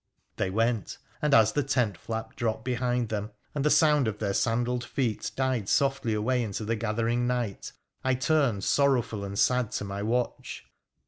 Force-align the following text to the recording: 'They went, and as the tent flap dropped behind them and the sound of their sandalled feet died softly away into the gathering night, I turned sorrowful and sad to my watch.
'They 0.37 0.49
went, 0.49 0.97
and 1.21 1.31
as 1.31 1.51
the 1.51 1.61
tent 1.61 1.95
flap 1.95 2.35
dropped 2.35 2.65
behind 2.65 3.09
them 3.09 3.29
and 3.53 3.63
the 3.63 3.69
sound 3.69 4.07
of 4.07 4.17
their 4.17 4.33
sandalled 4.33 4.83
feet 4.83 5.29
died 5.35 5.69
softly 5.69 6.15
away 6.15 6.41
into 6.41 6.65
the 6.65 6.75
gathering 6.75 7.27
night, 7.27 7.71
I 8.03 8.15
turned 8.15 8.63
sorrowful 8.63 9.23
and 9.23 9.37
sad 9.37 9.69
to 9.73 9.83
my 9.83 10.01
watch. 10.01 10.65